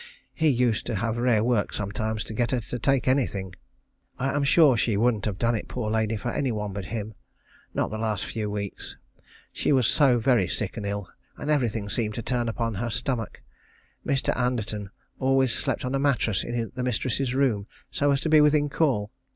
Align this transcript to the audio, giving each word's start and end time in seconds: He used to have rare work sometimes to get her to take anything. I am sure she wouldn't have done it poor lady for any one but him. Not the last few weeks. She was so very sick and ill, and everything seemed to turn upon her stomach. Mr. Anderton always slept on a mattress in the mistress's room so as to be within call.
He 0.33 0.47
used 0.49 0.87
to 0.87 0.95
have 0.95 1.17
rare 1.19 1.43
work 1.43 1.71
sometimes 1.73 2.23
to 2.23 2.33
get 2.33 2.49
her 2.49 2.59
to 2.59 2.79
take 2.79 3.07
anything. 3.07 3.53
I 4.17 4.33
am 4.33 4.43
sure 4.43 4.75
she 4.75 4.97
wouldn't 4.97 5.25
have 5.25 5.37
done 5.37 5.53
it 5.53 5.67
poor 5.67 5.91
lady 5.91 6.17
for 6.17 6.31
any 6.33 6.51
one 6.51 6.73
but 6.73 6.85
him. 6.85 7.13
Not 7.75 7.91
the 7.91 7.99
last 7.99 8.25
few 8.25 8.49
weeks. 8.49 8.97
She 9.53 9.71
was 9.71 9.85
so 9.85 10.17
very 10.17 10.47
sick 10.47 10.75
and 10.75 10.87
ill, 10.87 11.07
and 11.37 11.51
everything 11.51 11.87
seemed 11.87 12.15
to 12.15 12.23
turn 12.23 12.49
upon 12.49 12.73
her 12.81 12.89
stomach. 12.89 13.43
Mr. 14.03 14.35
Anderton 14.35 14.89
always 15.19 15.53
slept 15.53 15.85
on 15.85 15.93
a 15.93 15.99
mattress 15.99 16.43
in 16.43 16.71
the 16.73 16.81
mistress's 16.81 17.35
room 17.35 17.67
so 17.91 18.09
as 18.09 18.21
to 18.21 18.29
be 18.29 18.41
within 18.41 18.69
call. 18.69 19.11